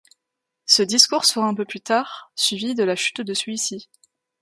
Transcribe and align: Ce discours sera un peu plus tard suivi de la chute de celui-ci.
Ce 0.65 0.81
discours 0.81 1.25
sera 1.25 1.45
un 1.45 1.53
peu 1.53 1.63
plus 1.63 1.79
tard 1.81 2.31
suivi 2.35 2.73
de 2.73 2.83
la 2.83 2.95
chute 2.95 3.21
de 3.21 3.35
celui-ci. 3.35 3.87